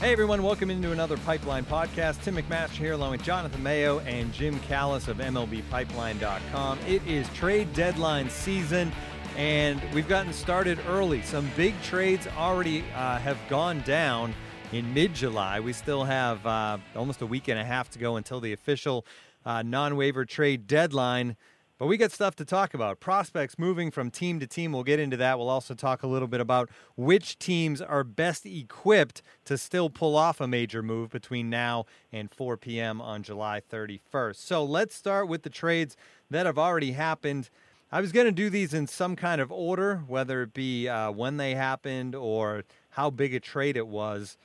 [0.00, 2.22] Hey everyone, welcome into another Pipeline podcast.
[2.22, 6.78] Tim McMaster here along with Jonathan Mayo and Jim Callis of MLBPipeline.com.
[6.86, 8.92] It is trade deadline season
[9.36, 11.22] and we've gotten started early.
[11.22, 14.34] Some big trades already uh, have gone down
[14.70, 15.58] in mid July.
[15.58, 19.04] We still have uh, almost a week and a half to go until the official
[19.44, 21.36] uh, non waiver trade deadline.
[21.78, 22.98] But we got stuff to talk about.
[22.98, 24.72] Prospects moving from team to team.
[24.72, 25.38] We'll get into that.
[25.38, 30.16] We'll also talk a little bit about which teams are best equipped to still pull
[30.16, 33.00] off a major move between now and 4 p.m.
[33.00, 34.36] on July 31st.
[34.36, 35.96] So let's start with the trades
[36.30, 37.48] that have already happened.
[37.92, 41.12] I was going to do these in some kind of order, whether it be uh,
[41.12, 44.36] when they happened or how big a trade it was.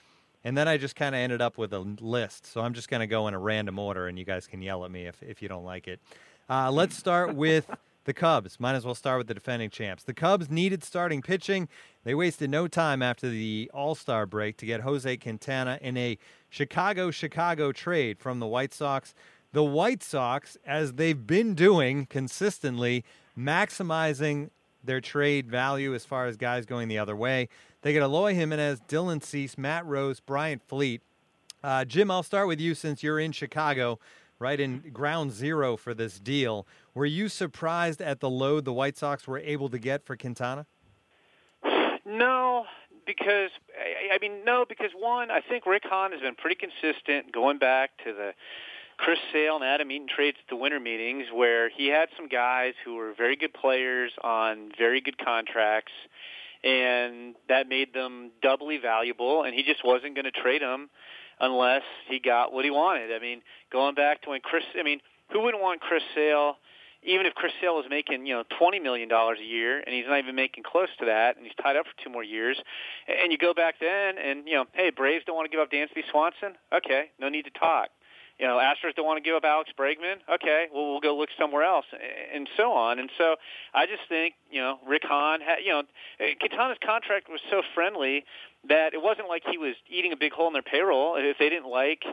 [0.43, 2.45] And then I just kind of ended up with a list.
[2.45, 4.85] So I'm just going to go in a random order, and you guys can yell
[4.85, 5.99] at me if, if you don't like it.
[6.49, 7.70] Uh, let's start with
[8.05, 8.59] the Cubs.
[8.59, 10.03] Might as well start with the defending champs.
[10.03, 11.69] The Cubs needed starting pitching.
[12.03, 16.17] They wasted no time after the All Star break to get Jose Quintana in a
[16.49, 19.14] Chicago Chicago trade from the White Sox.
[19.53, 23.05] The White Sox, as they've been doing consistently,
[23.38, 24.49] maximizing
[24.83, 27.47] their trade value as far as guys going the other way.
[27.83, 31.02] They get Eloy Jimenez, Dylan Cease, Matt Rose, Bryant Flete.
[31.64, 33.99] Uh, Jim, I'll start with you since you're in Chicago
[34.44, 36.67] right in ground zero for this deal.
[36.94, 40.66] Were you surprised at the load the White Sox were able to get for Quintana?
[42.05, 42.66] No,
[43.05, 43.52] because
[44.14, 47.91] I mean no, because one, I think Rick Hahn has been pretty consistent going back
[48.03, 48.33] to the
[48.97, 52.73] Chris Sale and Adam Eaton trades at the winter meetings where he had some guys
[52.83, 55.94] who were very good players on very good contracts
[56.66, 60.89] and that made them doubly valuable and he just wasn't going to trade them
[61.39, 63.12] unless he got what he wanted.
[63.12, 65.00] I mean, going back to when Chris, I mean,
[65.31, 66.58] who wouldn't want Chris Sale?
[67.06, 70.06] Even if Chris Sale was making, you know, twenty million dollars a year, and he's
[70.08, 72.58] not even making close to that, and he's tied up for two more years,
[73.09, 75.70] and you go back then, and you know, hey, Braves don't want to give up
[75.70, 77.89] Dansby Swanson, okay, no need to talk.
[78.39, 80.17] You know, Astros don't want to give up Alex Bregman.
[80.33, 81.86] Okay, well we'll go look somewhere else,
[82.33, 82.99] and so on.
[82.99, 83.36] And so
[83.73, 85.83] I just think you know Rick Hahn, had, you know,
[86.39, 88.26] Quintana's contract was so friendly
[88.67, 91.16] that it wasn't like he was eating a big hole in their payroll.
[91.17, 92.04] If they didn't like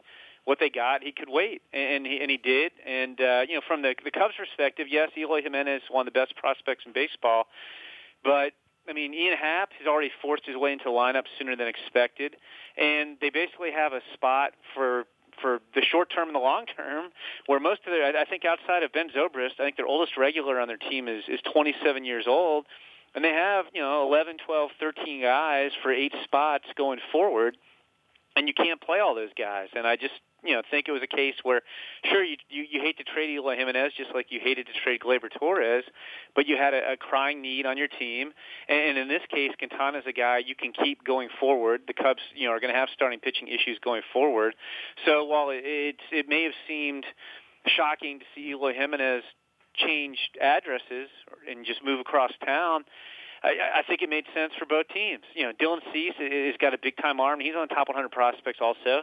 [0.44, 2.72] what they got, he could wait, and he and he did.
[2.86, 6.18] And uh, you know, from the the Cubs' perspective, yes, Eloy Jimenez one of the
[6.18, 7.46] best prospects in baseball,
[8.22, 8.52] but
[8.88, 12.36] I mean, Ian Happ has already forced his way into lineup sooner than expected,
[12.76, 15.04] and they basically have a spot for
[15.40, 17.10] for the short term and the long term,
[17.46, 20.60] where most of their, I think outside of Ben Zobrist, I think their oldest regular
[20.60, 22.66] on their team is is 27 years old,
[23.14, 27.56] and they have you know 11, 12, 13 guys for eight spots going forward,
[28.40, 29.68] and you can't play all those guys.
[29.76, 31.60] And I just you know think it was a case where
[32.10, 35.00] sure you you, you hate to trade Eloy Jimenez just like you hated to trade
[35.00, 35.84] Gleyber Torres,
[36.34, 38.32] but you had a, a crying need on your team,
[38.66, 41.82] and, and in this case, Quintana's a guy you can keep going forward.
[41.86, 44.54] The Cubs you know are going to have starting pitching issues going forward,
[45.04, 47.04] so while it it, it may have seemed
[47.66, 49.22] shocking to see Eloy Jimenez
[49.74, 51.08] change addresses
[51.48, 52.84] and just move across town.
[53.42, 55.22] I, I think it made sense for both teams.
[55.34, 57.40] You know, Dylan Cease has got a big time arm.
[57.40, 59.02] He's on the top 100 prospects also.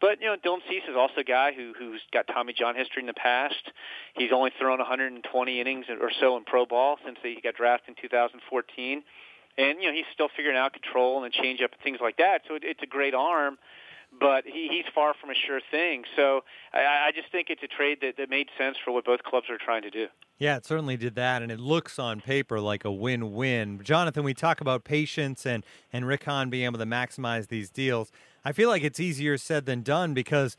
[0.00, 3.02] But you know, Dylan Cease is also a guy who who's got Tommy John history
[3.02, 3.72] in the past.
[4.14, 8.02] He's only thrown 120 innings or so in pro ball since he got drafted in
[8.02, 9.02] 2014.
[9.56, 12.42] And you know, he's still figuring out control and the changeup and things like that.
[12.46, 13.58] So it, it's a great arm
[14.18, 16.04] but he, he's far from a sure thing.
[16.16, 16.40] So
[16.72, 19.50] I, I just think it's a trade that, that made sense for what both clubs
[19.50, 20.06] are trying to do.
[20.38, 23.80] Yeah, it certainly did that, and it looks on paper like a win-win.
[23.82, 28.12] Jonathan, we talk about patience and and Rick Hahn being able to maximize these deals.
[28.44, 30.56] I feel like it's easier said than done because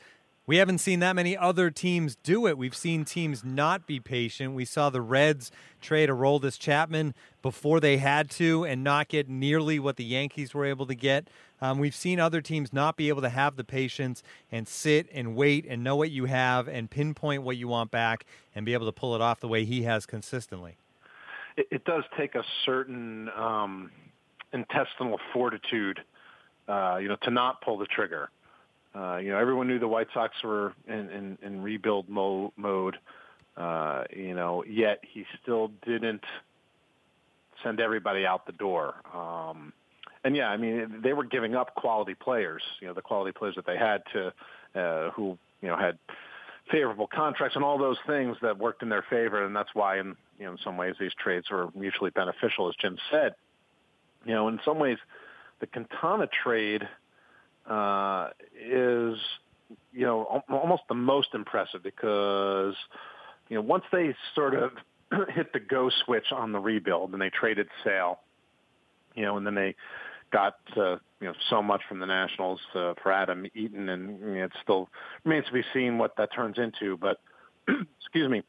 [0.50, 2.58] we haven't seen that many other teams do it.
[2.58, 4.56] We've seen teams not be patient.
[4.56, 9.30] We saw the Reds trade a Aroldis Chapman before they had to and not get
[9.30, 11.28] nearly what the Yankees were able to get.
[11.62, 15.36] Um, we've seen other teams not be able to have the patience and sit and
[15.36, 18.88] wait and know what you have and pinpoint what you want back and be able
[18.88, 20.78] to pull it off the way he has consistently.
[21.58, 23.92] It, it does take a certain um,
[24.52, 26.00] intestinal fortitude,
[26.68, 28.31] uh, you know, to not pull the trigger.
[28.95, 32.97] Uh, you know, everyone knew the White Sox were in, in, in rebuild mo- mode.
[33.56, 36.24] Uh, you know, yet he still didn't
[37.63, 38.95] send everybody out the door.
[39.13, 39.74] Um,
[40.24, 42.63] and yeah, I mean, they were giving up quality players.
[42.81, 44.33] You know, the quality players that they had to,
[44.75, 45.97] uh, who you know had
[46.71, 49.44] favorable contracts and all those things that worked in their favor.
[49.44, 52.75] And that's why, in you know, in some ways, these trades were mutually beneficial, as
[52.75, 53.35] Jim said.
[54.25, 54.97] You know, in some ways,
[55.59, 56.88] the Quintana trade
[57.69, 59.18] uh, is,
[59.94, 62.75] you know, almost the most impressive because,
[63.50, 64.71] you know, once they sort of
[65.30, 68.19] hit the go switch on the rebuild and they traded Sale,
[69.16, 69.75] you know, and then they
[70.31, 74.36] got uh, you know so much from the Nationals uh, for Adam Eaton, and you
[74.36, 74.89] know, it still
[75.24, 76.98] remains to be seen what that turns into.
[76.98, 77.19] But
[77.68, 78.44] excuse me,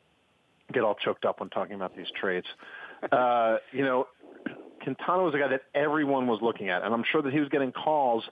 [0.73, 2.47] get all choked up when talking about these trades.
[3.11, 4.07] Uh, you know,
[4.83, 7.49] Quintana was a guy that everyone was looking at, and I'm sure that he was
[7.49, 8.25] getting calls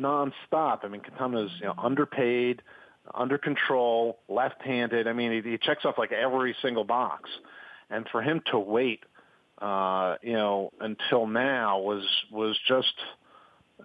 [0.00, 0.84] nonstop.
[0.84, 2.62] I mean, Quintana's you know underpaid,
[3.14, 5.06] under control, left-handed.
[5.06, 7.30] I mean, he, he checks off like every single box,
[7.90, 9.00] and for him to wait,
[9.60, 12.94] uh, you know, until now was was just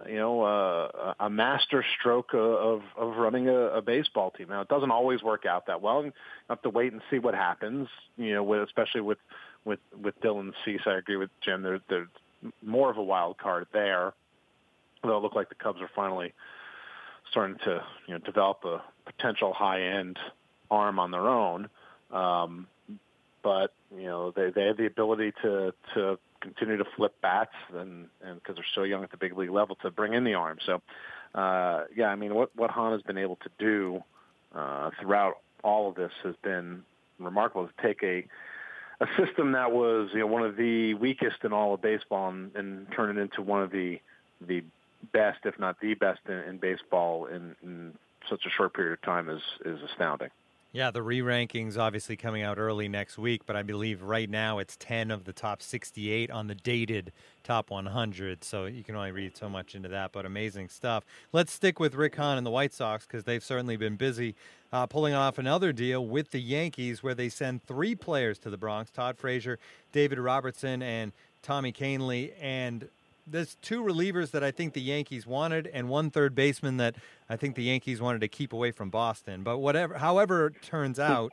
[0.08, 4.48] you know, uh, a master stroke of, of running a, a baseball team.
[4.48, 6.04] Now, it doesn't always work out that well.
[6.04, 6.12] You
[6.48, 7.88] have to wait and see what happens.
[8.16, 9.18] You know, with, especially with
[9.64, 10.82] with with Dylan Cease.
[10.86, 11.62] I agree with Jim.
[11.62, 12.08] There, there's
[12.62, 14.12] more of a wild card there.
[15.06, 16.32] Though it looked like the Cubs are finally
[17.30, 20.18] starting to you know develop a potential high end
[20.70, 21.68] arm on their own.
[22.12, 22.66] Um,
[23.42, 28.08] but you know they they have the ability to to continue to flip bats and
[28.22, 30.58] and because they're so young at the big league level to bring in the arm.
[30.64, 30.82] So
[31.34, 34.02] uh, yeah, I mean what what Hahn has been able to do
[34.54, 36.82] uh, throughout all of this has been
[37.18, 38.26] remarkable to take a
[39.00, 42.54] a system that was you know one of the weakest in all of baseball and,
[42.56, 44.00] and turn it into one of the
[44.40, 44.62] the
[45.12, 47.94] best, if not the best, in, in baseball in, in
[48.28, 50.30] such a short period of time is is astounding.
[50.76, 54.58] Yeah, the re rankings obviously coming out early next week, but I believe right now
[54.58, 57.12] it's 10 of the top 68 on the dated
[57.44, 58.44] top 100.
[58.44, 61.04] So you can only read so much into that, but amazing stuff.
[61.32, 64.34] Let's stick with Rick Hahn and the White Sox because they've certainly been busy
[64.70, 68.58] uh, pulling off another deal with the Yankees where they send three players to the
[68.58, 69.58] Bronx Todd Frazier,
[69.92, 72.32] David Robertson, and Tommy Kahnle.
[72.38, 72.88] And
[73.26, 76.96] there's two relievers that I think the Yankees wanted, and one third baseman that
[77.28, 79.42] I think the Yankees wanted to keep away from Boston.
[79.42, 81.32] But whatever, however it turns out,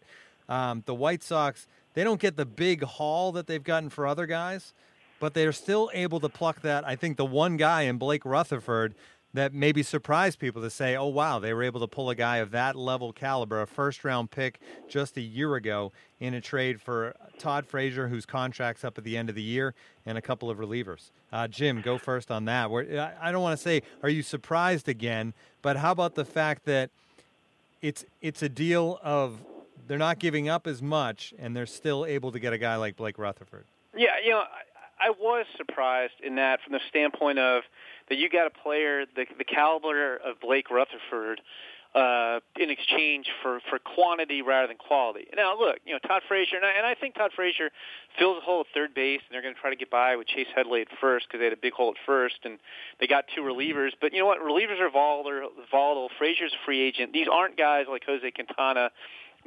[0.50, 4.26] um, the White Sox they don't get the big haul that they've gotten for other
[4.26, 4.74] guys,
[5.20, 6.86] but they're still able to pluck that.
[6.88, 8.96] I think the one guy in Blake Rutherford
[9.34, 12.38] that maybe surprised people to say, oh, wow, they were able to pull a guy
[12.38, 16.80] of that level caliber, a first round pick just a year ago in a trade
[16.80, 19.74] for Todd Frazier, whose contract's up at the end of the year,
[20.06, 21.10] and a couple of relievers.
[21.32, 22.70] Uh, Jim, go first on that.
[23.20, 25.34] I don't want to say, are you surprised again?
[25.64, 26.92] But how about the fact that
[27.82, 29.40] it's it's a deal of
[29.88, 32.96] they're not giving up as much, and they're still able to get a guy like
[32.96, 33.66] Blake Rutherford?
[33.96, 34.44] Yeah, you know,
[35.08, 37.64] I, was surprised in that from the standpoint of
[38.10, 41.42] that you got a player the the caliber of Blake Rutherford
[41.96, 45.28] uh, in exchange for for quantity rather than quality.
[45.36, 47.70] Now, look, you know Todd Frazier, and I, and I think Todd Frazier
[48.18, 50.28] fills a hole at third base, and they're going to try to get by with
[50.28, 52.58] Chase Headley at first because they had a big hole at first, and
[53.00, 53.92] they got two relievers.
[54.02, 54.40] But you know what?
[54.40, 55.50] Relievers are volatile.
[55.70, 56.10] volatile.
[56.18, 57.14] Frazier's a free agent.
[57.14, 58.90] These aren't guys like Jose Quintana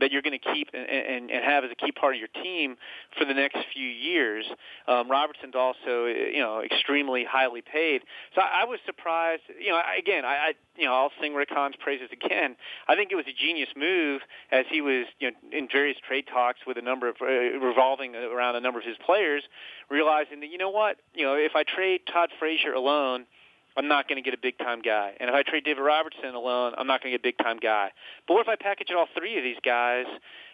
[0.00, 2.28] that you're going to keep and, and, and have as a key part of your
[2.42, 2.76] team
[3.18, 4.44] for the next few years.
[4.86, 8.02] Um, Robertson's also, you know, extremely highly paid.
[8.34, 9.42] So I, I was surprised.
[9.60, 12.56] You know, again, I, I, you know, I'll sing Rick Hahn's praises again.
[12.88, 16.26] I think it was a genius move as he was, you know, in various trade
[16.32, 19.42] talks with a number of uh, revolving around a number of his players,
[19.90, 23.26] realizing that you know what, you know, if I trade Todd Frazier alone
[23.76, 25.12] I'm not going to get a big time guy.
[25.20, 27.58] And if I trade David Robertson alone, I'm not going to get a big time
[27.58, 27.90] guy.
[28.26, 30.06] But what if I package all three of these guys?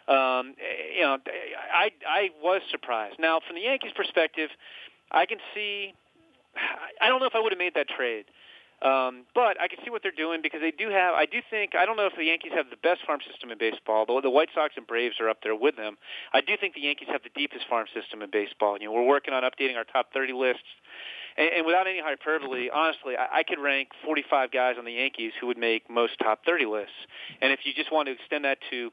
[0.09, 0.55] Um,
[0.95, 1.19] you know,
[1.73, 3.19] I I was surprised.
[3.19, 4.51] Now, from the Yankees' perspective,
[5.11, 5.95] I can see.
[7.01, 8.27] I don't know if I would have made that trade.
[8.83, 11.15] Um, but I can see what they're doing because they do have.
[11.15, 13.59] I do think I don't know if the Yankees have the best farm system in
[13.59, 14.05] baseball.
[14.07, 15.97] Though the White Sox and Braves are up there with them.
[16.35, 18.77] I do think the Yankees have the deepest farm system in baseball.
[18.81, 20.67] You know, we're working on updating our top 30 lists
[21.37, 25.33] and, and without any hyperbole, honestly, I, I could rank 45 guys on the Yankees
[25.41, 26.95] who would make most top 30 lists.
[27.41, 28.91] And if you just want to extend that to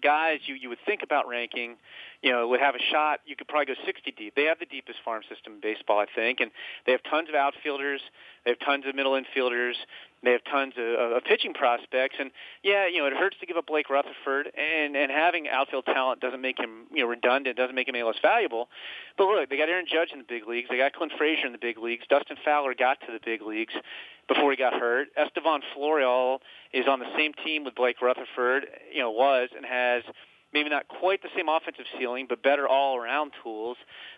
[0.00, 1.76] guys you you would think about ranking,
[2.22, 3.20] you know, would have a shot.
[3.26, 4.34] You could probably go 60 deep.
[4.34, 6.50] They have the deepest farm system in baseball, I think, and
[6.86, 8.00] they have tons of outfielders.
[8.44, 9.74] They have tons of middle infielders.
[10.22, 12.30] They have tons of, of pitching prospects, and
[12.62, 16.20] yeah, you know, it hurts to give up Blake Rutherford, and and having outfield talent
[16.20, 18.68] doesn't make him you know redundant, doesn't make him any less valuable.
[19.16, 20.68] But look, they got Aaron Judge in the big leagues.
[20.68, 22.04] They got Clint Frazier in the big leagues.
[22.08, 23.74] Dustin Fowler got to the big leagues
[24.28, 25.08] before he got hurt.
[25.16, 26.38] Estevan Florial
[26.72, 30.04] is on the same team with Blake Rutherford, you know, was and has
[30.52, 33.76] maybe not quite the same offensive ceiling, but better all-around tools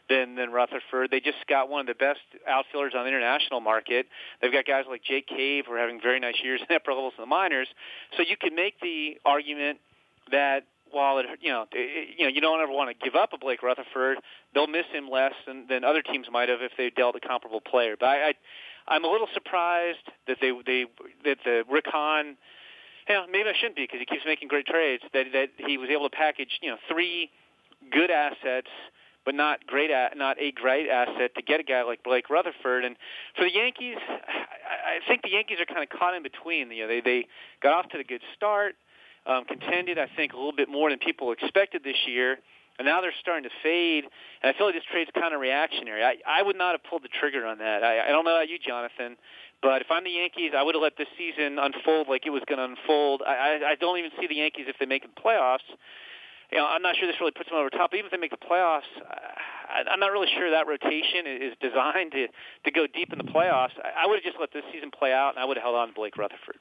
[0.08, 1.10] than than Rutherford.
[1.10, 4.06] They just got one of the best outfielders on the international market.
[4.40, 7.14] They've got guys like Jake Cave who are having very nice years in upper levels
[7.18, 7.68] in the minors.
[8.16, 9.78] So you can make the argument
[10.30, 13.32] that while it, you know, it, you know, you don't ever want to give up
[13.32, 14.18] a Blake Rutherford,
[14.54, 17.60] they'll miss him less than, than other teams might have if they dealt a comparable
[17.60, 17.96] player.
[17.98, 18.32] But I, I,
[18.88, 20.84] I'm a little surprised that they they
[21.24, 22.36] that the Rick Hahn–
[23.08, 25.02] yeah, maybe I shouldn't be because he keeps making great trades.
[25.12, 27.30] That that he was able to package, you know, three
[27.90, 28.68] good assets
[29.24, 32.84] but not great, at, not a great asset to get a guy like Blake Rutherford.
[32.84, 32.96] And
[33.36, 36.70] for the Yankees, I, I think the Yankees are kind of caught in between.
[36.70, 37.26] You know, they they
[37.62, 38.74] got off to a good start,
[39.26, 42.38] um, contended I think a little bit more than people expected this year
[42.78, 44.04] and now they're starting to fade.
[44.42, 46.02] And I feel like this trade's kind of reactionary.
[46.02, 47.82] I, I would not have pulled the trigger on that.
[47.82, 49.16] I, I don't know about you, Jonathan,
[49.62, 52.42] but if I'm the Yankees, I would have let this season unfold like it was
[52.48, 53.22] going to unfold.
[53.26, 55.66] I, I, I don't even see the Yankees if they make the playoffs.
[56.50, 57.92] You know, I'm not sure this really puts them over top.
[57.92, 61.54] But even if they make the playoffs, I, I'm not really sure that rotation is
[61.62, 63.72] designed to to go deep in the playoffs.
[63.80, 65.76] I, I would have just let this season play out, and I would have held
[65.76, 66.60] on to Blake Rutherford.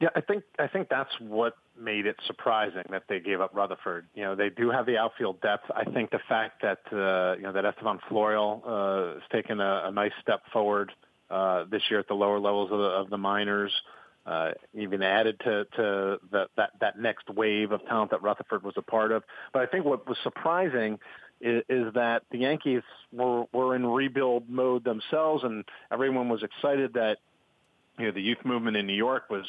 [0.00, 4.06] Yeah, I think I think that's what made it surprising that they gave up Rutherford.
[4.14, 5.70] You know, they do have the outfield depth.
[5.74, 9.82] I think the fact that uh, you know that Estevan Florial uh, has taken a,
[9.86, 10.90] a nice step forward
[11.28, 13.72] uh, this year at the lower levels of the, of the minors,
[14.24, 18.74] uh, even added to to the, that that next wave of talent that Rutherford was
[18.78, 19.22] a part of.
[19.52, 20.98] But I think what was surprising
[21.42, 26.94] is, is that the Yankees were were in rebuild mode themselves, and everyone was excited
[26.94, 27.18] that
[27.98, 29.44] you know the youth movement in New York was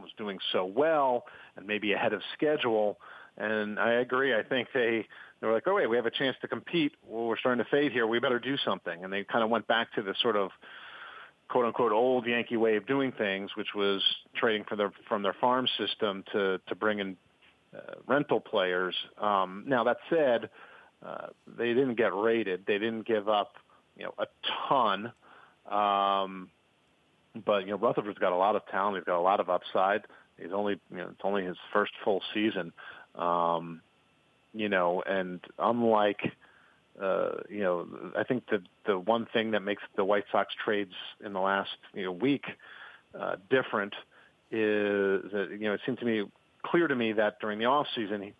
[0.00, 1.24] was doing so well
[1.56, 2.98] and maybe ahead of schedule.
[3.36, 4.34] And I agree.
[4.34, 5.06] I think they
[5.40, 6.92] they were like, oh wait, we have a chance to compete.
[7.06, 8.06] Well, we're starting to fade here.
[8.06, 9.04] We better do something.
[9.04, 10.50] And they kind of went back to the sort of
[11.48, 14.02] quote unquote old Yankee way of doing things, which was
[14.34, 17.16] trading for their from their farm system to to bring in
[17.74, 18.94] uh, rental players.
[19.20, 20.50] Um, now that said,
[21.04, 22.64] uh, they didn't get rated.
[22.66, 23.54] They didn't give up
[23.96, 24.26] you know a
[24.68, 25.12] ton.
[25.70, 26.50] Um,
[27.44, 28.96] but you know Rutherford's got a lot of talent.
[28.96, 30.02] He's got a lot of upside.
[30.36, 32.72] He's only you know it's only his first full season.
[33.14, 33.80] Um,
[34.54, 36.20] you know, and unlike
[37.00, 40.94] uh, you know, I think the the one thing that makes the White Sox trades
[41.24, 42.44] in the last you know week
[43.18, 43.94] uh, different
[44.50, 46.24] is that you know it seemed to me
[46.64, 48.32] clear to me that during the off season,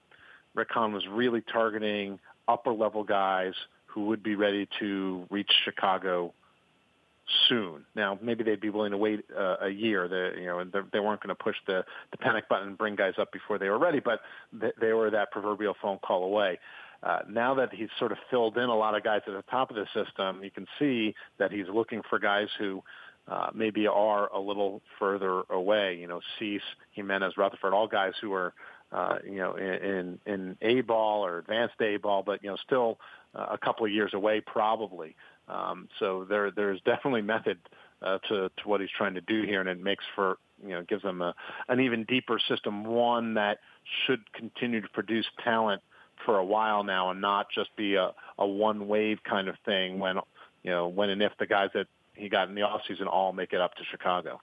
[0.54, 2.18] Rick Hahn was really targeting
[2.48, 3.52] upper level guys
[3.86, 6.32] who would be ready to reach Chicago
[7.48, 7.84] soon.
[7.94, 10.08] Now, maybe they'd be willing to wait uh, a year.
[10.08, 12.96] They, you know, and they weren't going to push the, the panic button and bring
[12.96, 14.20] guys up before they were ready, but
[14.52, 16.58] they, they were that proverbial phone call away.
[17.02, 19.70] Uh, now that he's sort of filled in a lot of guys at the top
[19.70, 22.82] of the system, you can see that he's looking for guys who
[23.28, 25.96] uh, maybe are a little further away.
[25.96, 28.52] You know, Cease, Jimenez, Rutherford, all guys who are,
[28.90, 32.56] uh, you know, in, in, in A ball or advanced A ball, but, you know,
[32.66, 32.98] still
[33.34, 35.14] uh, a couple of years away probably.
[35.48, 37.58] Um, so there, there's definitely method
[38.02, 40.82] uh, to to what he's trying to do here, and it makes for you know
[40.82, 41.34] gives them a,
[41.68, 43.58] an even deeper system, one that
[44.06, 45.82] should continue to produce talent
[46.24, 49.98] for a while now, and not just be a, a one wave kind of thing
[49.98, 50.16] when
[50.62, 53.32] you know when and if the guys that he got in the off season all
[53.32, 54.40] make it up to Chicago.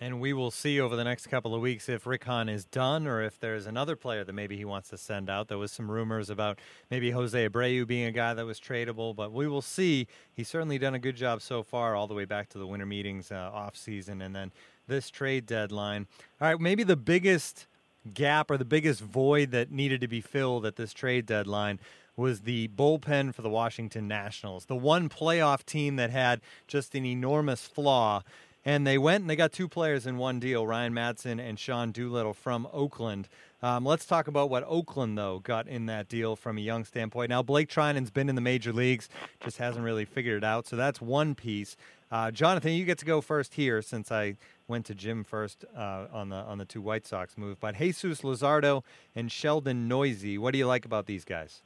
[0.00, 3.06] And we will see over the next couple of weeks if Rick Hahn is done
[3.06, 5.46] or if there's another player that maybe he wants to send out.
[5.46, 6.58] There was some rumors about
[6.90, 10.08] maybe Jose Abreu being a guy that was tradable, but we will see.
[10.34, 12.86] He's certainly done a good job so far, all the way back to the winter
[12.86, 14.50] meetings uh, off season, and then
[14.88, 16.08] this trade deadline.
[16.40, 17.66] All right, maybe the biggest
[18.12, 21.78] gap or the biggest void that needed to be filled at this trade deadline
[22.16, 27.06] was the bullpen for the Washington Nationals, the one playoff team that had just an
[27.06, 28.22] enormous flaw
[28.64, 31.92] and they went and they got two players in one deal, Ryan Madson and Sean
[31.92, 33.28] Doolittle from Oakland.
[33.62, 37.30] Um, let's talk about what Oakland, though, got in that deal from a young standpoint.
[37.30, 39.08] Now, Blake Treinen's been in the major leagues,
[39.44, 40.66] just hasn't really figured it out.
[40.66, 41.76] So that's one piece.
[42.10, 44.36] Uh, Jonathan, you get to go first here since I
[44.68, 47.58] went to Jim first uh, on the on the two White Sox move.
[47.60, 48.82] But Jesus Luzardo
[49.14, 51.62] and Sheldon Neuse, what do you like about these guys?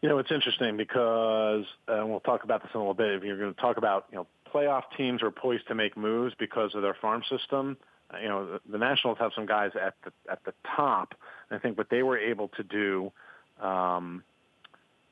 [0.00, 3.12] You know, it's interesting because, and we'll talk about this in a little bit.
[3.12, 6.34] If you're going to talk about, you know, playoff teams are poised to make moves
[6.38, 7.76] because of their farm system.
[8.20, 11.14] You know, the, the Nationals have some guys at the at the top.
[11.48, 13.12] And I think what they were able to do
[13.60, 14.22] um,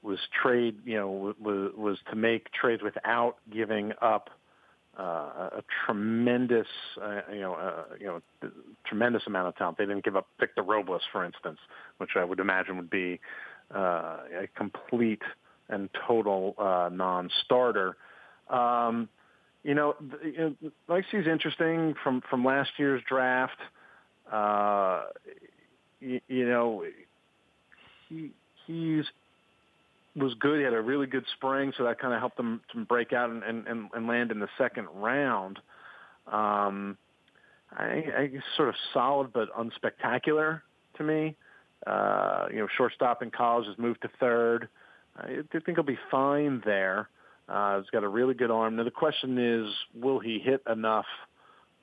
[0.02, 0.76] was trade.
[0.84, 4.28] You know, was was to make trades without giving up
[4.98, 6.66] uh, a tremendous,
[7.00, 8.50] uh, you know, uh, you know,
[8.84, 9.78] tremendous amount of talent.
[9.78, 11.58] They didn't give up Victor Robles, for instance,
[11.98, 13.20] which I would imagine would be
[13.74, 15.22] uh, a complete
[15.68, 17.96] and total uh, non-starter.
[18.50, 19.08] Um,
[19.62, 23.58] you know, you know Lexie's interesting from from last year's draft.
[24.30, 25.04] Uh,
[26.00, 26.84] you, you know,
[28.08, 28.30] he
[28.66, 29.04] he's
[30.16, 30.58] was good.
[30.58, 33.30] He had a really good spring, so that kind of helped him to break out
[33.30, 35.58] and, and, and land in the second round.
[36.26, 36.96] Um,
[37.72, 40.62] I, I sort of solid but unspectacular
[40.96, 41.36] to me.
[41.86, 44.68] Uh, you know, shortstop in college has moved to third.
[45.16, 47.08] I think he'll be fine there.
[47.48, 48.76] Uh, he's got a really good arm.
[48.76, 51.06] Now the question is, will he hit enough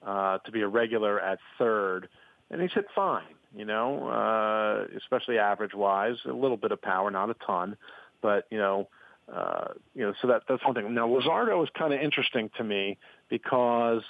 [0.06, 2.08] uh, to be a regular at third?
[2.50, 6.16] And he's hit fine, you know, uh, especially average wise.
[6.26, 7.76] A little bit of power, not a ton.
[8.22, 8.88] but you know,
[9.34, 10.94] uh, you know, so that that's one thing.
[10.94, 12.98] Now Luzardo is kind of interesting to me
[13.30, 14.02] because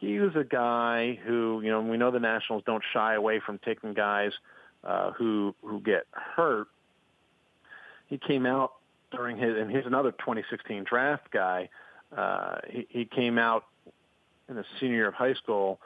[0.00, 3.58] he was a guy who, you know, we know the Nationals don't shy away from
[3.64, 4.32] taking guys
[4.82, 6.68] uh, who who get hurt.
[8.06, 8.72] He came out
[9.16, 11.68] during his, and he's another 2016 draft guy.
[12.16, 13.64] Uh, he, he came out
[14.48, 15.80] in the senior year of high school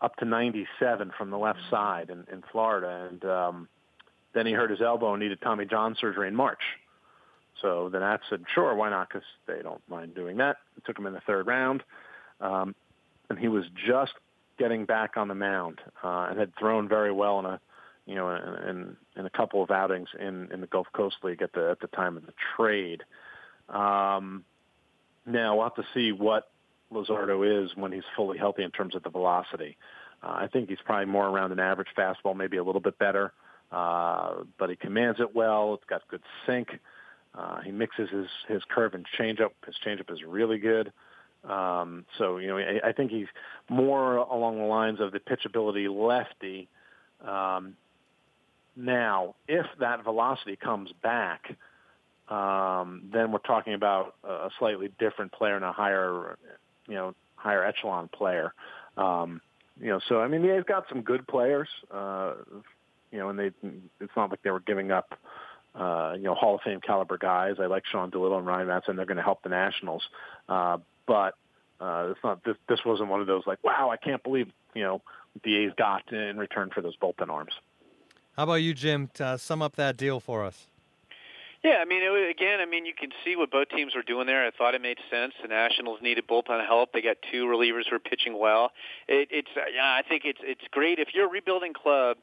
[0.00, 3.68] up to 97 from the left side in, in Florida, and um,
[4.34, 6.60] then he hurt his elbow and needed Tommy John surgery in March.
[7.62, 9.08] So the Nats said, sure, why not?
[9.08, 10.58] Because they don't mind doing that.
[10.76, 11.82] It took him in the third round,
[12.40, 12.74] um,
[13.30, 14.12] and he was just
[14.58, 17.60] getting back on the mound uh, and had thrown very well in a,
[18.06, 21.52] you know, in, in a couple of outings in, in the Gulf Coast League at
[21.52, 23.02] the at the time of the trade.
[23.68, 24.44] Um,
[25.26, 26.48] now we'll have to see what
[26.92, 29.76] Luzardo is when he's fully healthy in terms of the velocity.
[30.22, 33.32] Uh, I think he's probably more around an average fastball, maybe a little bit better,
[33.72, 35.74] uh, but he commands it well.
[35.74, 36.78] It's got good sink.
[37.34, 39.50] Uh, he mixes his his curve and changeup.
[39.66, 40.92] His changeup is really good.
[41.44, 43.26] Um, so you know, I, I think he's
[43.68, 46.68] more along the lines of the pitchability lefty.
[47.20, 47.76] Um,
[48.76, 51.56] now, if that velocity comes back,
[52.28, 56.36] um, then we're talking about a slightly different player and a higher,
[56.86, 58.52] you know, higher echelon player.
[58.96, 59.40] Um,
[59.80, 61.68] you know, so I mean, they've got some good players.
[61.90, 62.34] Uh,
[63.12, 63.50] you know, and they
[64.00, 65.18] it's not like they were giving up.
[65.74, 67.56] Uh, you know, Hall of Fame caliber guys.
[67.60, 68.96] I like Sean Doolittle and Ryan Madson.
[68.96, 70.02] They're going to help the Nationals,
[70.48, 71.34] uh, but
[71.80, 72.42] uh, it's not.
[72.44, 75.02] This, this wasn't one of those like, wow, I can't believe you know
[75.44, 77.52] the A's got in return for those bullpen arms.
[78.36, 79.08] How about you, Jim?
[79.14, 80.66] To uh, sum up that deal for us.
[81.64, 84.26] Yeah, I mean, it, again, I mean, you can see what both teams were doing
[84.26, 84.46] there.
[84.46, 85.32] I thought it made sense.
[85.40, 86.92] The Nationals needed bullpen help.
[86.92, 88.72] They got two relievers who are pitching well.
[89.08, 92.18] It, it's, yeah, I think it's it's great if you're a rebuilding club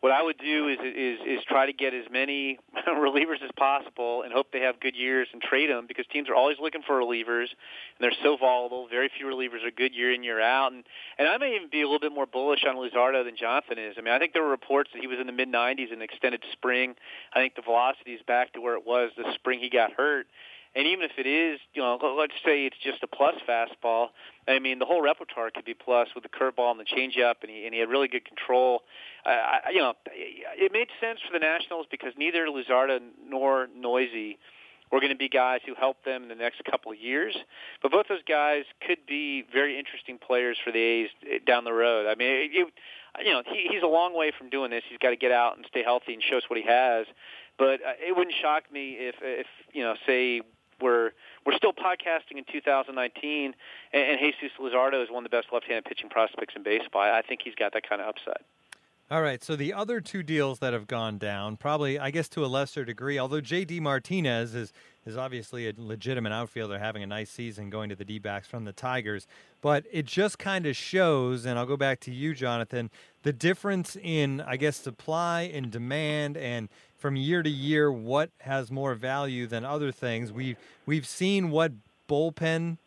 [0.00, 4.22] what I would do is is is try to get as many relievers as possible
[4.22, 7.00] and hope they have good years and trade them because teams are always looking for
[7.00, 8.88] relievers and they're so volatile.
[8.88, 10.84] Very few relievers are good year in year out, and
[11.18, 13.96] and I may even be a little bit more bullish on Luzardo than Jonathan is.
[13.98, 16.02] I mean, I think there were reports that he was in the mid 90s in
[16.02, 16.94] extended spring.
[17.34, 20.26] I think the velocity is back to where it was the spring he got hurt.
[20.76, 24.08] And even if it is, you know, let's say it's just a plus fastball.
[24.46, 27.50] I mean, the whole repertoire could be plus with the curveball and the changeup, and
[27.50, 28.82] he and he had really good control.
[29.24, 34.36] Uh, you know, it made sense for the Nationals because neither Luzardo nor Neuse
[34.92, 37.34] were going to be guys who help them in the next couple of years.
[37.82, 41.08] But both those guys could be very interesting players for the A's
[41.46, 42.06] down the road.
[42.06, 42.72] I mean, it,
[43.24, 44.82] you know, he, he's a long way from doing this.
[44.88, 47.06] He's got to get out and stay healthy and show us what he has.
[47.58, 50.42] But uh, it wouldn't shock me if, if you know, say
[50.80, 51.10] we're
[51.44, 53.54] we're still podcasting in 2019,
[53.92, 57.02] and, and Jesus Luzardo is one of the best left-handed pitching prospects in baseball.
[57.02, 58.42] I think he's got that kind of upside.
[59.08, 62.44] All right, so the other two deals that have gone down, probably I guess to
[62.44, 63.78] a lesser degree, although J.D.
[63.80, 64.72] Martinez is
[65.06, 68.72] is obviously a legitimate outfielder having a nice season going to the D-backs from the
[68.72, 69.26] Tigers,
[69.62, 72.90] but it just kind of shows and I'll go back to you Jonathan,
[73.22, 78.70] the difference in I guess supply and demand and from year to year what has
[78.70, 80.32] more value than other things.
[80.32, 81.72] We've we've seen what
[82.08, 82.78] bullpen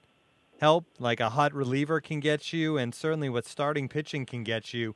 [0.60, 4.74] help like a hot reliever can get you and certainly what starting pitching can get
[4.74, 4.96] you.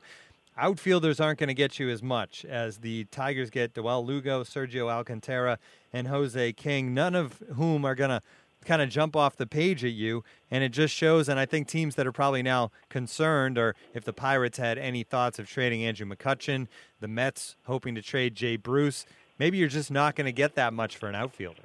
[0.56, 4.88] Outfielders aren't going to get you as much as the Tigers get Dawel Lugo, Sergio
[4.88, 5.58] Alcantara,
[5.92, 8.20] and Jose King, none of whom are going to
[8.64, 10.22] kind of jump off the page at you.
[10.52, 14.04] And it just shows, and I think teams that are probably now concerned, or if
[14.04, 16.68] the Pirates had any thoughts of trading Andrew McCutchen,
[17.00, 19.06] the Mets hoping to trade Jay Bruce,
[19.40, 21.64] maybe you're just not going to get that much for an outfielder.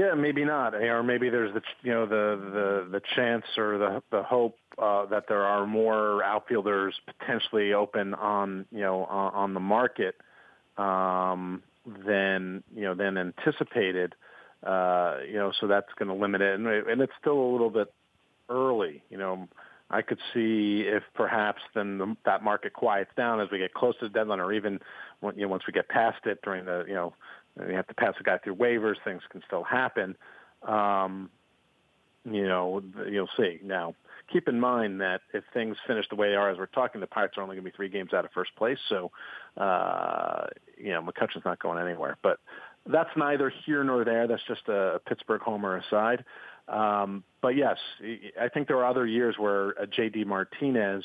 [0.00, 4.02] Yeah, maybe not, or maybe there's the you know the the the chance or the
[4.10, 9.52] the hope uh, that there are more outfielders potentially open on you know on, on
[9.54, 10.14] the market
[10.78, 11.62] um,
[12.06, 14.14] than you know than anticipated.
[14.64, 17.68] Uh, you know, so that's going to limit it, and, and it's still a little
[17.68, 17.92] bit
[18.48, 19.02] early.
[19.10, 19.48] You know,
[19.90, 23.98] I could see if perhaps then the, that market quiets down as we get close
[23.98, 24.80] to the deadline, or even
[25.20, 27.12] when, you know once we get past it during the you know
[27.56, 30.16] you have to pass a guy through waivers, things can still happen.
[30.62, 31.30] Um,
[32.24, 33.58] you know, you'll see.
[33.62, 33.94] Now,
[34.32, 37.06] keep in mind that if things finish the way they are as we're talking, the
[37.06, 38.78] Pirates are only going to be three games out of first place.
[38.88, 39.10] So,
[39.56, 42.18] uh, you know, McCutchen's not going anywhere.
[42.22, 42.38] But
[42.86, 44.26] that's neither here nor there.
[44.26, 46.24] That's just a Pittsburgh homer aside.
[46.68, 47.78] Um, but yes,
[48.40, 50.24] I think there are other years where a J.D.
[50.24, 51.04] Martinez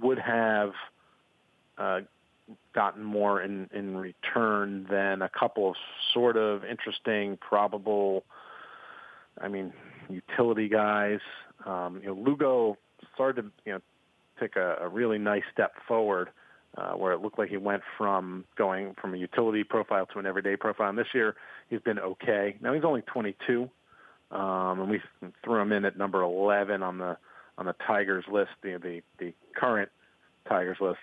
[0.00, 0.72] would have
[1.76, 2.00] uh,
[2.74, 5.76] gotten more in, in return than a couple of
[6.12, 8.24] sort of interesting, probable,
[9.40, 9.72] I mean,
[10.08, 11.20] utility guys.
[11.64, 12.78] Um, you know, Lugo
[13.14, 13.80] started to, you know,
[14.40, 16.30] take a, a really nice step forward
[16.76, 20.26] uh, where it looked like he went from going from a utility profile to an
[20.26, 20.88] everyday profile.
[20.88, 21.36] And this year,
[21.68, 22.56] he's been okay.
[22.60, 23.70] Now he's only 22,
[24.30, 25.00] um, and we
[25.44, 27.16] threw him in at number 11 on the
[27.56, 29.88] on the Tigers list, the the, the current
[30.48, 30.98] Tigers list.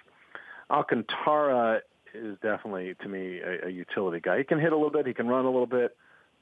[0.72, 1.82] Alcantara
[2.14, 4.38] is definitely to me a, a utility guy.
[4.38, 5.96] He can hit a little bit, he can run a little bit.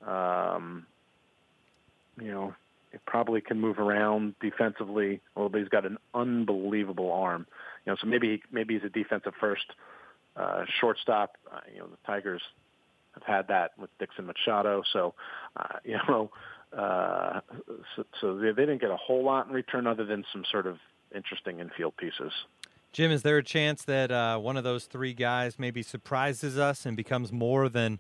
[0.06, 0.86] Um,
[2.20, 2.54] you know,
[2.92, 5.60] he probably can move around defensively a.
[5.60, 7.46] He's got an unbelievable arm.
[7.86, 9.66] You know, so maybe maybe he's a defensive first
[10.36, 11.36] uh, shortstop.
[11.52, 12.42] Uh, you know, the Tigers
[13.14, 14.84] have had that with Dixon Machado.
[14.92, 15.14] So,
[15.56, 16.32] uh, you know,
[16.78, 17.42] uh,
[17.96, 20.68] so, so they, they didn't get a whole lot in return other than some sort
[20.68, 20.78] of
[21.14, 22.32] interesting infield pieces.
[22.92, 26.86] Jim, is there a chance that uh, one of those three guys maybe surprises us
[26.86, 28.00] and becomes more than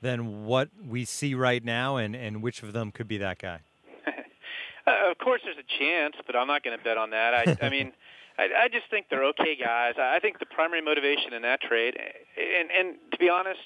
[0.00, 3.58] than what we see right now, and, and which of them could be that guy?
[4.06, 7.34] uh, of course, there's a chance, but I'm not going to bet on that.
[7.34, 7.92] I, I mean,
[8.38, 9.94] I, I just think they're okay guys.
[9.98, 13.60] I think the primary motivation in that trade, and and to be honest,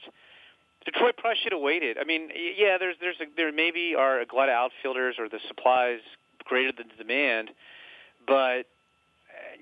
[0.87, 1.99] Detroit probably should have waited.
[1.99, 5.41] I mean, yeah, there's there's a, there maybe are a glut of outfielders or the
[5.49, 6.01] supplies
[6.45, 7.51] greater than the demand,
[8.27, 8.65] but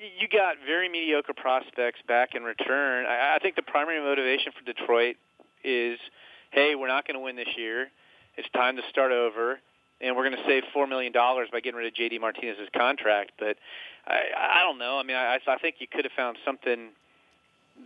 [0.00, 3.06] you got very mediocre prospects back in return.
[3.06, 5.16] I, I think the primary motivation for Detroit
[5.62, 5.98] is,
[6.52, 7.88] hey, we're not going to win this year.
[8.36, 9.60] It's time to start over,
[10.00, 12.18] and we're going to save four million dollars by getting rid of J.D.
[12.18, 13.32] Martinez's contract.
[13.38, 13.56] But
[14.06, 14.98] I, I don't know.
[14.98, 16.90] I mean, I, I think you could have found something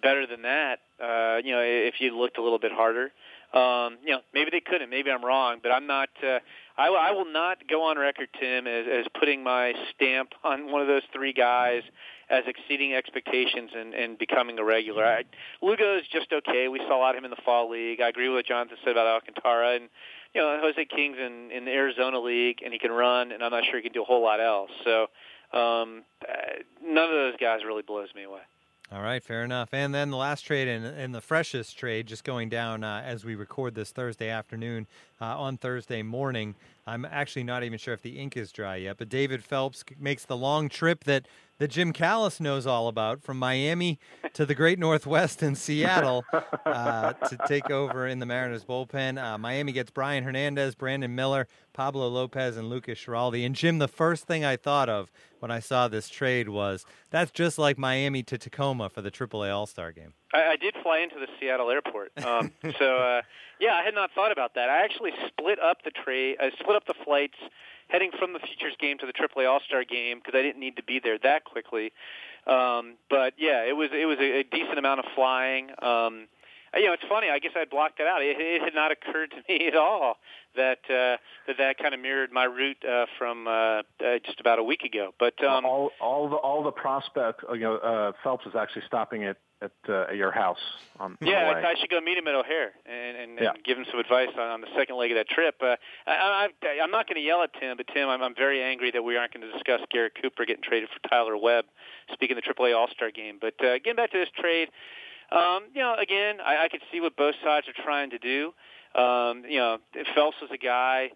[0.03, 0.81] better than that.
[1.03, 3.11] Uh, you know, if you looked a little bit harder.
[3.53, 4.90] Um, you know, maybe they couldn't.
[4.90, 6.09] Maybe I'm wrong, but I'm not.
[6.22, 6.38] Uh,
[6.76, 10.82] I, I will not go on record, Tim, as, as putting my stamp on one
[10.82, 11.82] of those three guys
[12.28, 15.04] as exceeding expectations and, and becoming a regular.
[15.04, 15.24] I,
[15.62, 16.68] Lugo is just okay.
[16.68, 18.00] We saw a lot of him in the fall league.
[18.00, 19.88] I agree with what Jonathan said about Alcantara, and
[20.34, 23.50] you know Jose King's in, in the Arizona league, and he can run, and I'm
[23.50, 24.70] not sure he can do a whole lot else.
[24.84, 25.02] So
[25.56, 28.40] um, uh, none of those guys really blows me away.
[28.94, 29.70] All right, fair enough.
[29.72, 33.24] And then the last trade and, and the freshest trade just going down uh, as
[33.24, 34.87] we record this Thursday afternoon
[35.20, 36.54] uh, on Thursday morning.
[36.87, 40.24] I'm actually not even sure if the ink is dry yet, but David Phelps makes
[40.24, 41.26] the long trip that
[41.58, 43.98] that Jim Callis knows all about from Miami
[44.32, 46.24] to the Great Northwest in Seattle
[46.66, 49.22] uh, to take over in the Mariners bullpen.
[49.22, 53.46] Uh, Miami gets Brayan Hernandez, Brandon Miller, Pablo Lopez, and Lukas Schiraldi.
[53.46, 57.30] And Jim, the first thing I thought of when I saw this trade was that's
[57.30, 60.14] just like Miami to Tacoma for the AAA All Star game.
[60.32, 63.22] I, I did fly into the Seattle airport, um, so uh,
[63.60, 64.68] yeah, I had not thought about that.
[64.68, 67.36] I actually split up the trade, I split up the flights
[67.88, 70.76] heading from the Futures game to the AAA All Star game because I didn't need
[70.76, 71.92] to be there that quickly.
[72.46, 75.70] Um, but yeah, it was it was a, a decent amount of flying.
[75.82, 76.28] Um,
[76.76, 77.28] you know, it's funny.
[77.30, 78.22] I guess I blocked it out.
[78.22, 80.16] It, it had not occurred to me at all
[80.56, 81.16] that uh,
[81.46, 83.82] that that kind of mirrored my route uh, from uh, uh,
[84.24, 85.12] just about a week ago.
[85.18, 89.24] But um, all all the all the prospect, you know, uh, Phelps is actually stopping
[89.24, 90.61] at at, uh, at your house
[91.00, 91.16] on.
[91.20, 93.53] Yeah, on I should go meet him at O'Hare and, and, yeah.
[93.64, 95.57] give him some advice on, on the second leg of that trip.
[95.61, 98.62] Uh, I, I, I'm not going to yell at Tim, but Tim, I'm, I'm very
[98.62, 101.64] angry that we aren't going to discuss Garrett Cooper getting traded for Tyler Webb.
[102.12, 104.68] Speaking of the AAA All Star game, but uh, getting back to this trade.
[105.33, 108.53] Um, you know, again, I, I could see what both sides are trying to do.
[108.94, 109.79] Um, you know,
[110.14, 111.11] Phelps is a guy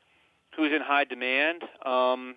[0.57, 1.63] who's in high demand.
[1.85, 2.35] Um,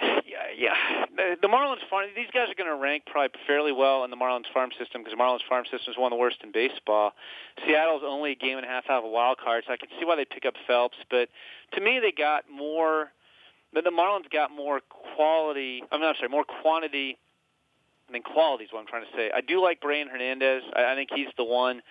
[0.00, 1.06] yeah, yeah.
[1.16, 2.06] The, the Marlins farm.
[2.14, 5.18] These guys are going to rank probably fairly well in the Marlins farm system because
[5.18, 7.12] Marlins farm system is one of the worst in baseball.
[7.66, 9.88] Seattle's only a game and a half out of a wild card, so I can
[9.98, 10.96] see why they pick up Phelps.
[11.10, 11.28] But
[11.74, 13.12] to me, they got more.
[13.72, 14.80] But the Marlins got more
[15.16, 15.82] quality.
[15.90, 17.18] I'm not sorry, more quantity
[18.10, 19.30] than quality is what I'm trying to say.
[19.34, 20.62] I do like Brayan Hernandez.
[20.74, 21.82] I, I think he's the one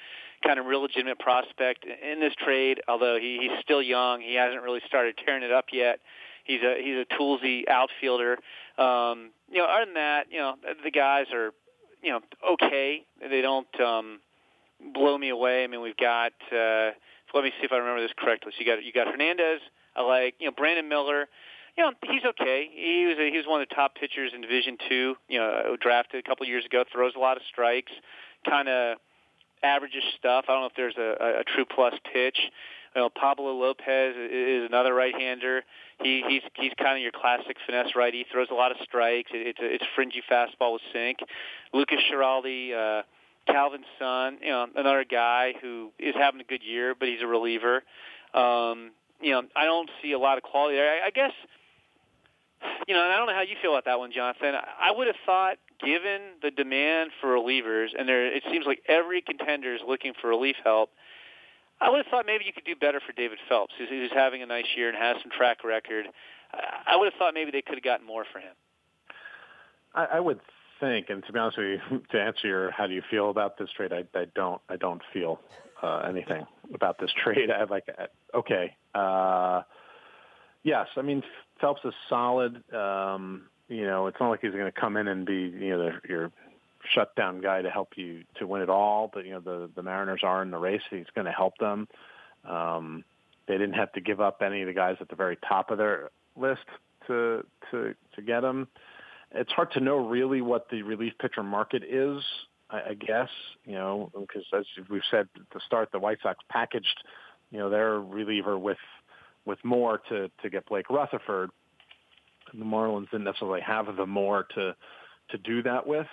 [0.45, 2.81] kind of real legitimate prospect in this trade.
[2.87, 5.99] Although he, he's still young, he hasn't really started tearing it up yet.
[6.45, 8.37] He's a he's a toolsy outfielder.
[8.77, 11.51] Um, you know, other than that, you know, the guys are
[12.01, 12.21] you know
[12.53, 13.03] okay.
[13.19, 14.19] They don't um,
[14.93, 15.63] blow me away.
[15.63, 16.33] I mean, we've got.
[16.51, 16.91] Uh,
[17.33, 18.53] let me see if I remember this correctly.
[18.55, 19.59] So you got you got Hernandez.
[19.95, 21.27] I like you know Brandon Miller
[21.77, 22.69] you know, he's okay.
[22.71, 25.15] He was a, he was one of the top pitchers in Division Two.
[25.27, 26.83] You know, drafted a couple years ago.
[26.91, 27.91] Throws a lot of strikes.
[28.47, 28.97] Kind of
[29.63, 30.45] averages stuff.
[30.47, 32.37] I don't know if there's a, a true plus pitch.
[32.95, 35.63] You know, Pablo Lopez is another right-hander.
[36.01, 38.19] He he's he's kind of your classic finesse righty.
[38.19, 39.31] He throws a lot of strikes.
[39.33, 41.19] It, it's a, it's fringy fastball with sink.
[41.73, 43.03] Lukas Schiraldi, uh,
[43.47, 47.27] Calvin's son, you know, another guy who is having a good year, but he's a
[47.27, 47.83] reliever.
[48.33, 50.89] Um, you know, I don't see a lot of quality there.
[50.89, 51.31] I, I guess
[52.87, 54.53] you know, and I don't know how you feel about that one, Jonathan.
[54.55, 59.21] I would have thought, given the demand for relievers, and there, it seems like every
[59.21, 60.89] contender is looking for relief help.
[61.81, 64.41] I would have thought maybe you could do better for David Phelps, who's, who's having
[64.41, 66.07] a nice year and has some track record.
[66.87, 68.53] I would have thought maybe they could have gotten more for him.
[69.93, 70.39] I, I would
[70.79, 73.57] think, and to be honest with you, to answer your how do you feel about
[73.57, 75.39] this trade, I, I don't I don't feel
[75.81, 77.49] uh, anything about this trade.
[77.51, 79.61] I like uh, okay, uh,
[80.63, 81.23] yes, I mean
[81.59, 82.61] Phelps is solid.
[82.73, 85.77] Um, you know, it's not like he's going to come in and be you know
[85.79, 86.31] the, your
[86.93, 89.09] shutdown guy to help you to win it all.
[89.13, 90.81] But you know the the Mariners are in the race.
[90.89, 91.87] He's going to help them.
[92.47, 93.03] Um,
[93.47, 95.77] they didn't have to give up any of the guys at the very top of
[95.77, 96.65] their list
[97.07, 98.67] to to to get him.
[99.31, 102.23] It's hard to know really what the relief pitcher market is.
[102.69, 103.29] I, I guess
[103.65, 107.03] you know because as we've said the start, the White Sox packaged
[107.51, 108.77] you know their reliever with
[109.45, 111.51] with more to to get Blake Rutherford.
[112.53, 114.75] The Marlins didn't necessarily have the more to
[115.29, 116.07] to do that with.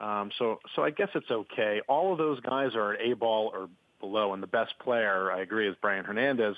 [0.00, 1.80] Um, so so I guess it's okay.
[1.88, 3.68] All of those guys are at A ball or
[4.00, 6.56] below, and the best player I agree is Brayan Hernandez,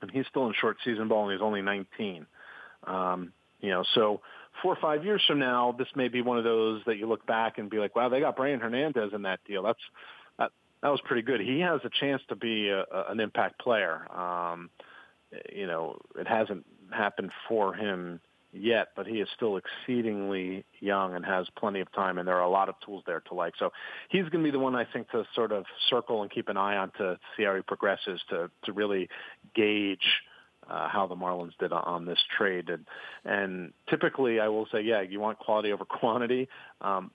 [0.00, 2.26] and he's still in short season ball and he's only 19.
[2.86, 4.20] Um, you know, so
[4.62, 7.26] four or five years from now, this may be one of those that you look
[7.26, 9.62] back and be like, wow, they got Brayan Hernandez in that deal.
[9.62, 9.78] That's
[10.38, 11.40] that that was pretty good.
[11.40, 14.06] He has a chance to be a, a, an impact player.
[14.16, 14.70] Um,
[15.52, 18.20] you know, it hasn't happened for him
[18.52, 22.42] yet, but he is still exceedingly young and has plenty of time, and there are
[22.42, 23.54] a lot of tools there to like.
[23.58, 23.70] So
[24.08, 26.56] he's going to be the one I think to sort of circle and keep an
[26.56, 29.08] eye on to see how he progresses to to really
[29.54, 30.22] gauge.
[30.68, 32.84] Uh, how the Marlins did on this trade, and
[33.24, 36.46] and typically I will say, yeah, you want quality over quantity,
[36.82, 37.10] um,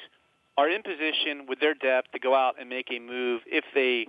[0.56, 4.06] are in position with their depth to go out and make a move if they,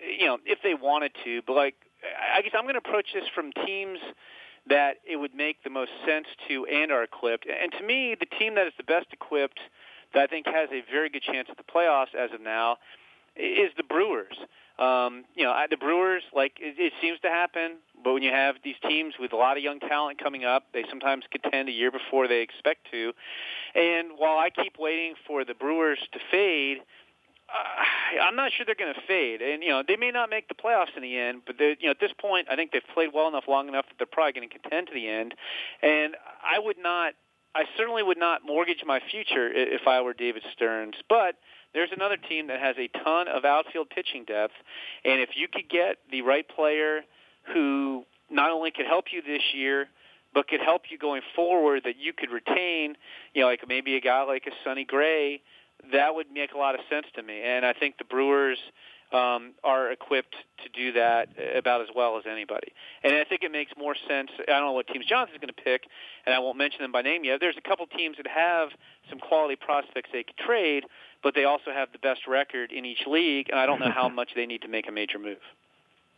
[0.00, 1.42] you know, if they wanted to.
[1.46, 1.74] But like,
[2.34, 3.98] I guess I'm going to approach this from teams
[4.66, 7.46] that it would make the most sense to and are equipped.
[7.46, 9.60] And to me, the team that is the best equipped,
[10.14, 12.78] that I think has a very good chance at the playoffs as of now,
[13.36, 14.36] is the Brewers.
[14.78, 18.56] Um, you know, the Brewers, like it, it seems to happen, but when you have
[18.64, 21.92] these teams with a lot of young talent coming up, they sometimes contend a year
[21.92, 23.12] before they expect to.
[23.74, 26.78] And while I keep waiting for the Brewers to fade,
[27.48, 30.48] uh, I'm not sure they're going to fade, and you know they may not make
[30.48, 31.42] the playoffs in the end.
[31.46, 33.94] But you know, at this point, I think they've played well enough, long enough that
[33.98, 35.34] they're probably going to contend to the end.
[35.82, 37.14] And I would not,
[37.54, 40.94] I certainly would not mortgage my future if I were David Stearns.
[41.08, 41.36] But
[41.72, 44.54] there's another team that has a ton of outfield pitching depth,
[45.04, 47.00] and if you could get the right player
[47.52, 49.88] who not only could help you this year
[50.32, 52.96] but could help you going forward that you could retain,
[53.34, 55.40] you know, like maybe a guy like a Sonny Gray
[55.92, 57.42] that would make a lot of sense to me.
[57.42, 58.58] And I think the Brewers
[59.14, 62.72] um, are equipped to do that about as well as anybody.
[63.04, 64.30] And I think it makes more sense.
[64.40, 65.84] I don't know what teams Jonathan's going to pick,
[66.26, 67.38] and I won't mention them by name yet.
[67.40, 68.70] There's a couple teams that have
[69.08, 70.84] some quality prospects they could trade,
[71.22, 74.08] but they also have the best record in each league, and I don't know how
[74.20, 75.38] much they need to make a major move.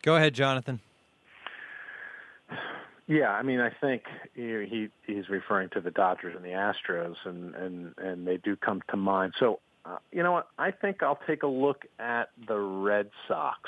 [0.03, 0.81] Go ahead, Jonathan.
[3.09, 4.03] Yeah, I mean, I think
[4.35, 8.57] he, he he's referring to the Dodgers and the Astros, and and and they do
[8.57, 9.35] come to mind.
[9.39, 10.49] So, uh, you know what?
[10.59, 13.59] I think I'll take a look at the Red Sox,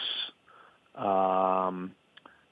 [0.94, 1.92] um,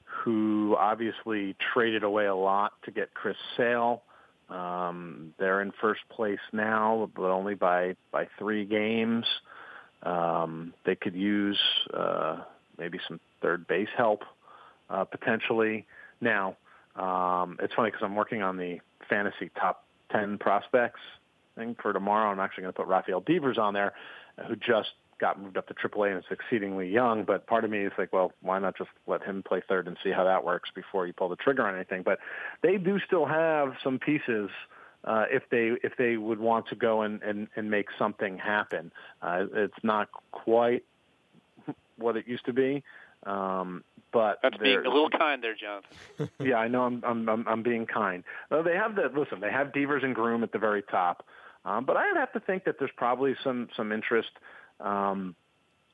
[0.05, 4.03] who obviously traded away a lot to get Chris Sale.
[4.49, 9.25] Um, they're in first place now, but only by by three games.
[10.03, 11.59] Um, they could use
[11.93, 12.43] uh,
[12.77, 14.23] maybe some third base help
[14.89, 15.85] uh, potentially.
[16.21, 16.55] Now,
[16.95, 20.99] um, it's funny because I'm working on the fantasy top 10 prospects
[21.57, 22.31] thing for tomorrow.
[22.31, 23.93] I'm actually going to put Rafael Devers on there,
[24.47, 24.89] who just
[25.19, 27.23] got moved up to AAA and is exceedingly young.
[27.23, 29.97] But part of me is like, well, why not just let him play third and
[30.03, 32.03] see how that works before you pull the trigger on anything?
[32.03, 32.19] But
[32.61, 34.49] they do still have some pieces.
[35.03, 38.91] Uh, if they if they would want to go and, and, and make something happen,
[39.21, 40.83] uh, it's not quite
[41.97, 42.83] what it used to be.
[43.25, 46.29] Um, but that's being a little kind there, Jonathan.
[46.39, 46.83] yeah, I know.
[46.83, 48.23] I'm I'm I'm, I'm being kind.
[48.49, 49.39] Uh, they have the listen.
[49.39, 51.25] They have Devers and Groome at the very top,
[51.65, 54.31] um, but I'd have to think that there's probably some some interest
[54.79, 55.35] um,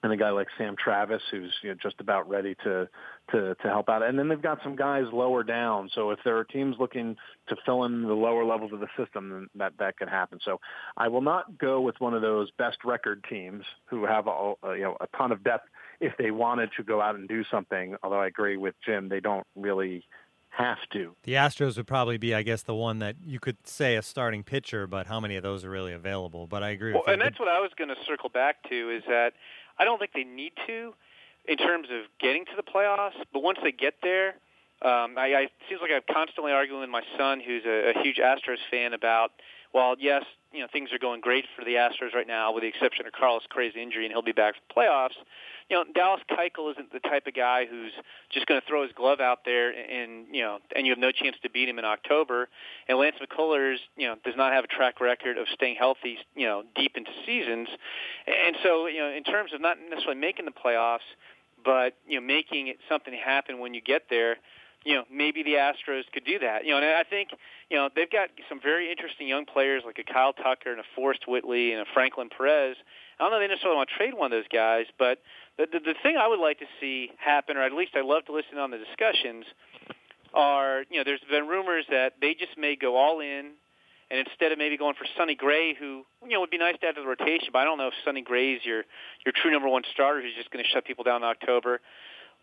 [0.04, 2.90] in a guy like Sam Travis, who's you know, just about ready to
[3.32, 4.04] to to help out.
[4.04, 5.90] And then they've got some guys lower down.
[5.96, 7.16] So if there are teams looking
[7.48, 10.40] to fill in the lower levels of the system, then that that could happen.
[10.44, 10.60] So
[10.98, 14.76] I will not go with one of those best record teams who have a, a
[14.76, 15.68] you know a ton of depth
[16.02, 17.96] if they wanted to go out and do something.
[18.04, 20.04] Although I agree with Jim, they don't really
[20.56, 21.16] have to.
[21.24, 24.44] The Astros would probably be, I guess, the one that you could say a starting
[24.44, 26.48] pitcher, but how many of those are really available?
[26.48, 26.94] But I agree.
[26.94, 29.34] With Well, and that's what I was going to circle back to is that
[29.80, 30.94] I don't think they need to
[31.46, 34.36] in terms of getting to the playoffs, but once they get there,
[34.82, 38.04] um, I, I it seems like I'm constantly arguing with my son, who's a, a
[38.04, 39.32] huge Astros fan, about
[39.74, 42.68] well, yes, you know things are going great for the Astros right now, with the
[42.68, 45.18] exception of Carlos Correa's injury, and he'll be back for the playoffs.
[45.70, 47.92] You know, Dallas Keuchel isn't the type of guy who's
[48.32, 51.12] just going to throw his glove out there and you know, and you have no
[51.12, 52.50] chance to beat him in October.
[52.88, 56.46] And Lance McCullers, you know, does not have a track record of staying healthy, you
[56.46, 57.70] know, deep into seasons.
[58.28, 61.00] And so, you know, in terms of not necessarily making the playoffs,
[61.64, 64.38] but you know, making it something happen when you get there
[64.86, 66.66] you know, maybe the Astros could do that.
[66.66, 67.30] You know, and I think,
[67.70, 70.84] you know, they've got some very interesting young players like a Kyle Tucker and a
[70.96, 72.76] Forrest Whitley and a Franklin Perez.
[73.20, 75.20] I don't know if they necessarily want to trade one of those guys, but
[75.58, 78.26] the, the, the thing I would like to see happen, or at least I love
[78.26, 79.46] to listen on the discussions,
[80.34, 83.54] are, you know, there's been rumors that they just may go all in
[84.10, 86.88] and instead of maybe going for Sonny Gray, who you know would be nice to
[86.88, 88.84] add to the rotation, but I don't know if Sonny Gray is your
[89.26, 91.80] your true number one starter who's just going to shut people down in October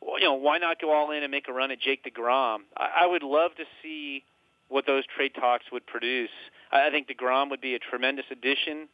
[0.03, 2.59] you know, why not go all in and make a run at Jake DeGrom?
[2.77, 4.25] I, I would love to see
[4.69, 6.31] what those trade talks would produce.
[6.73, 8.89] I, I think DeGrom would be a tremendous addition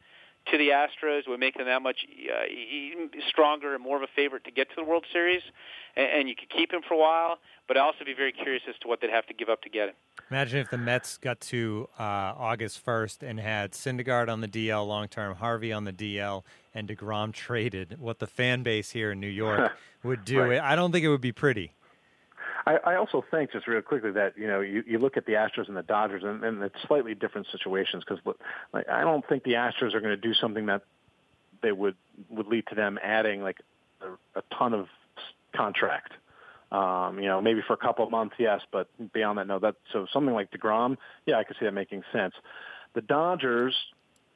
[0.51, 1.29] to the Astros.
[1.29, 4.75] Would make them that much uh, stronger and more of a favorite to get to
[4.77, 5.43] the World Series,
[5.97, 7.39] and, and you could keep him for a while.
[7.69, 9.69] But I'd also be very curious as to what they'd have to give up to
[9.69, 9.95] get him.
[10.31, 14.87] Imagine if the Mets got to uh, August 1st and had Syndergaard on the DL
[14.87, 16.43] long term, Harvey on the DL,
[16.75, 17.97] and DeGrom traded.
[17.99, 20.43] What the fan base here in New York would do.
[20.43, 20.61] Right.
[20.61, 21.73] I don't think it would be pretty.
[22.67, 25.33] I, I also think, just real quickly, that you know you, you look at the
[25.33, 28.23] Astros and the Dodgers, and, and it's slightly different situations because
[28.73, 30.83] like, I don't think the Astros are going to do something that
[31.63, 31.95] they would
[32.29, 33.59] would lead to them adding like
[34.01, 34.87] a, a ton of
[35.55, 36.13] contract.
[36.73, 39.61] Um, you know, maybe for a couple of months, yes, but beyond that, no.
[39.61, 42.35] That so something like Degrom, yeah, I could see that making sense.
[42.95, 43.75] The Dodgers,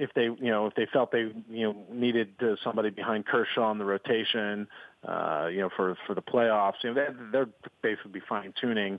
[0.01, 3.71] if they, you know, if they felt they, you know, needed uh, somebody behind Kershaw
[3.71, 4.67] in the rotation,
[5.07, 7.47] uh, you know, for for the playoffs, you know,
[7.83, 8.99] base would be fine tuning.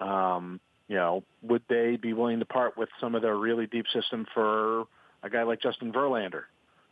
[0.00, 0.58] Um,
[0.88, 4.26] you know, would they be willing to part with some of their really deep system
[4.32, 4.84] for
[5.22, 6.44] a guy like Justin Verlander,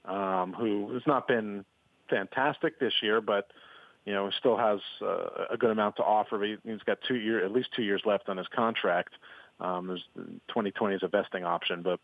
[0.05, 1.65] um, who has not been
[2.11, 3.49] fantastic this year, but
[4.05, 6.45] you know, still has uh, a good amount to offer.
[6.45, 9.15] He's got two year, at least two years left on his contract.
[9.61, 10.05] Um, there's
[10.49, 11.99] 2020 is a vesting option, but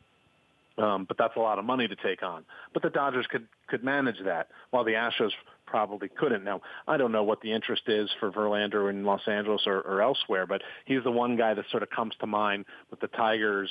[0.79, 2.45] um, but that's a lot of money to take on.
[2.73, 5.33] But the Dodgers could could manage that, while the Astros
[5.67, 6.45] probably couldn't.
[6.45, 10.03] Now, I don't know what the interest is for Verlander in Los Angeles or, or
[10.03, 13.71] elsewhere, but he's the one guy that sort of comes to mind with the Tigers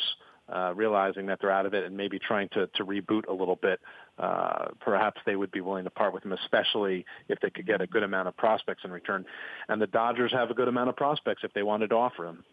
[0.52, 3.56] uh, realizing that they're out of it and maybe trying to, to reboot a little
[3.56, 3.80] bit.
[4.18, 7.82] Uh, perhaps they would be willing to part with him, especially if they could get
[7.82, 9.26] a good amount of prospects in return.
[9.70, 12.44] And the Dodgers have a good amount of prospects if they wanted to offer him.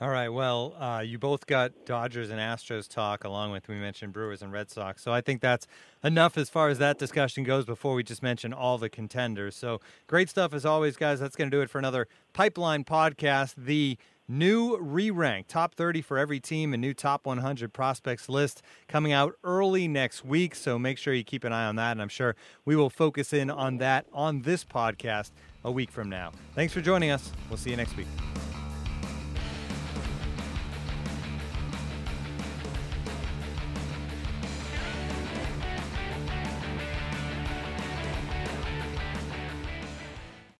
[0.00, 0.30] All right.
[0.30, 4.50] Well, uh, you both got Dodgers and Astros talk, along with we mentioned Brewers and
[4.50, 5.02] Red Sox.
[5.02, 5.66] So I think that's
[6.02, 7.66] enough as far as that discussion goes.
[7.66, 9.54] Before we just mention all the contenders.
[9.56, 11.20] So great stuff as always, guys.
[11.20, 13.54] That's going to do it for another Pipeline podcast.
[13.58, 19.12] The new re-rank top 30 for every team, a new top 100 prospects list coming
[19.12, 20.54] out early next week.
[20.54, 23.34] So make sure you keep an eye on that, and I'm sure we will focus
[23.34, 25.32] in on that on this podcast
[25.62, 26.32] a week from now.
[26.54, 27.32] Thanks for joining us.
[27.50, 28.06] We'll see you next week.